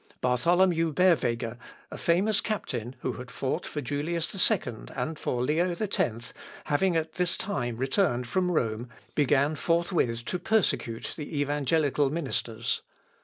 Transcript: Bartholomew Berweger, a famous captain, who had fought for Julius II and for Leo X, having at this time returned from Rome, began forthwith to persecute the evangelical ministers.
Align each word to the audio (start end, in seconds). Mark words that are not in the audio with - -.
Bartholomew 0.19 0.93
Berweger, 0.93 1.59
a 1.91 1.97
famous 1.99 2.41
captain, 2.41 2.95
who 3.01 3.13
had 3.13 3.29
fought 3.29 3.67
for 3.67 3.81
Julius 3.81 4.33
II 4.49 4.85
and 4.95 5.19
for 5.19 5.43
Leo 5.43 5.75
X, 5.79 6.33
having 6.63 6.95
at 6.95 7.13
this 7.13 7.37
time 7.37 7.77
returned 7.77 8.25
from 8.25 8.49
Rome, 8.49 8.89
began 9.13 9.53
forthwith 9.53 10.25
to 10.25 10.39
persecute 10.39 11.13
the 11.17 11.39
evangelical 11.39 12.09
ministers. 12.09 12.81